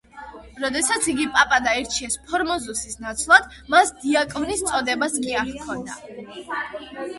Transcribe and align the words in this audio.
როდესაც 0.61 1.09
იგი 1.11 1.27
პაპად 1.35 1.69
აირჩიეს 1.71 2.17
ფორმოზუსის 2.31 2.97
ნაცვლად, 3.05 3.47
მას 3.75 3.93
დიაკვნის 4.01 4.67
წოდებაც 4.73 5.23
კი 5.29 5.39
არ 5.45 5.55
ჰქონდა. 5.55 6.53